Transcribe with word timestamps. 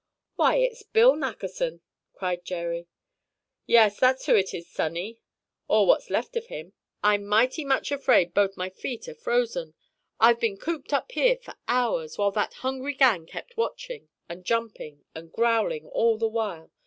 "Why, 0.35 0.55
it's 0.55 0.81
Bill 0.81 1.13
Nackerson!" 1.15 1.81
cried 2.15 2.43
Jerry. 2.43 2.87
"Yes, 3.67 3.99
that's 3.99 4.25
who 4.25 4.33
it 4.35 4.51
is, 4.51 4.67
sonny, 4.67 5.21
or 5.67 5.85
what's 5.85 6.09
left 6.09 6.35
of 6.35 6.47
him; 6.47 6.69
because 6.69 6.77
I'm 7.03 7.27
mighty 7.27 7.63
much 7.63 7.91
afraid 7.91 8.33
both 8.33 8.57
my 8.57 8.71
feet 8.71 9.07
are 9.07 9.13
frozen. 9.13 9.75
I've 10.19 10.39
been 10.39 10.57
cooped 10.57 10.91
up 10.91 11.11
here 11.11 11.37
for 11.37 11.53
hours, 11.67 12.17
while 12.17 12.31
that 12.31 12.55
hungry 12.65 12.95
gang 12.95 13.27
kept 13.27 13.57
watching 13.57 14.09
and 14.27 14.43
jumping 14.43 15.05
and 15.13 15.31
growling 15.31 15.85
all 15.89 16.17
the 16.17 16.27
while. 16.29 16.71